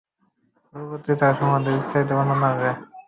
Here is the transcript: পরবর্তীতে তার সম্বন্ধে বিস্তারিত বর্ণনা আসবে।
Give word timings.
পরবর্তীতে 0.75 1.15
তার 1.21 1.33
সম্বন্ধে 1.39 1.71
বিস্তারিত 1.77 2.09
বর্ণনা 2.17 2.47
আসবে। 2.51 2.71